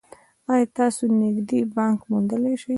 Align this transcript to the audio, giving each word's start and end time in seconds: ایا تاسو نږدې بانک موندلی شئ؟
ایا 0.53 0.67
تاسو 0.77 1.03
نږدې 1.21 1.59
بانک 1.75 1.99
موندلی 2.09 2.55
شئ؟ 2.61 2.69